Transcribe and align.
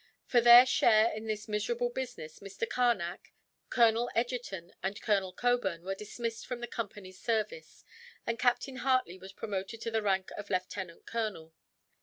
For 0.25 0.41
their 0.41 0.65
share 0.65 1.11
in 1.13 1.27
this 1.27 1.47
miserable 1.47 1.89
business 1.91 2.39
Mr. 2.39 2.67
Carnac, 2.67 3.31
Colonel 3.69 4.09
Egerton, 4.15 4.73
and 4.81 4.99
Colonel 4.99 5.31
Cockburn 5.31 5.83
were 5.83 5.93
dismissed 5.93 6.47
from 6.47 6.59
the 6.59 6.65
Company's 6.65 7.21
service; 7.21 7.85
and 8.25 8.39
Captain 8.39 8.77
Hartley 8.77 9.19
was 9.19 9.31
promoted 9.31 9.79
to 9.81 9.91
the 9.91 10.01
rank 10.01 10.31
of 10.39 10.49
lieutenant 10.49 11.05
colonel. 11.05 11.53